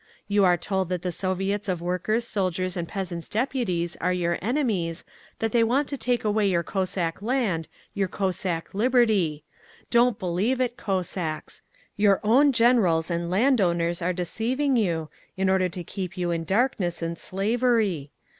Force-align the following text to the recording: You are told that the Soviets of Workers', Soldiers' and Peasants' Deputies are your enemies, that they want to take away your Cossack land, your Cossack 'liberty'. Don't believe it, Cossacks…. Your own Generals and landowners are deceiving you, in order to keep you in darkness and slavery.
You 0.27 0.43
are 0.45 0.57
told 0.57 0.89
that 0.89 1.03
the 1.03 1.11
Soviets 1.11 1.69
of 1.69 1.79
Workers', 1.79 2.25
Soldiers' 2.25 2.75
and 2.75 2.87
Peasants' 2.87 3.29
Deputies 3.29 3.95
are 3.97 4.11
your 4.11 4.39
enemies, 4.41 5.03
that 5.37 5.51
they 5.51 5.63
want 5.63 5.87
to 5.89 5.95
take 5.95 6.23
away 6.23 6.47
your 6.49 6.63
Cossack 6.63 7.21
land, 7.21 7.67
your 7.93 8.07
Cossack 8.07 8.73
'liberty'. 8.73 9.43
Don't 9.91 10.17
believe 10.17 10.59
it, 10.59 10.75
Cossacks…. 10.75 11.61
Your 11.97 12.19
own 12.23 12.51
Generals 12.51 13.11
and 13.11 13.29
landowners 13.29 14.01
are 14.01 14.11
deceiving 14.11 14.75
you, 14.75 15.11
in 15.37 15.51
order 15.51 15.69
to 15.69 15.83
keep 15.83 16.17
you 16.17 16.31
in 16.31 16.45
darkness 16.45 17.03
and 17.03 17.19
slavery. 17.19 18.09